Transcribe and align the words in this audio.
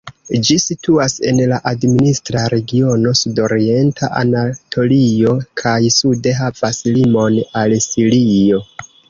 Ĝi 0.47 0.55
situas 0.61 1.11
en 1.31 1.41
la 1.51 1.59
administra 1.71 2.45
regiono 2.53 3.13
Sudorienta 3.19 4.09
Anatolio, 4.23 5.35
kaj 5.63 5.75
sude 5.99 6.35
havas 6.41 6.83
limon 6.97 7.39
al 7.63 7.79
Sirio. 7.89 8.65